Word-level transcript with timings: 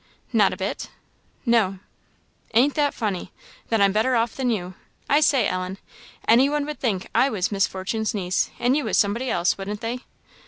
"Not 0.33 0.51
a 0.51 0.57
bit?" 0.57 0.89
"No." 1.45 1.77
"Ain't 2.55 2.73
that 2.73 2.95
funny! 2.95 3.31
Then 3.69 3.83
I'm 3.83 3.91
better 3.91 4.15
off 4.15 4.35
than 4.35 4.49
you. 4.49 4.73
I 5.07 5.19
say, 5.19 5.47
Ellen, 5.47 5.77
any 6.27 6.49
one 6.49 6.65
would 6.65 6.79
think 6.79 7.07
I 7.13 7.29
was 7.29 7.51
Miss 7.51 7.67
Fortune's 7.67 8.15
niece, 8.15 8.49
and 8.57 8.75
you 8.75 8.85
was 8.85 8.97
somebody 8.97 9.29
else, 9.29 9.59
wouldn't 9.59 9.81
they? 9.81 9.99